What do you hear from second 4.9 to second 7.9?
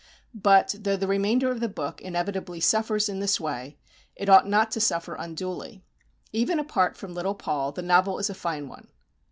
unduly. Even apart from little Paul the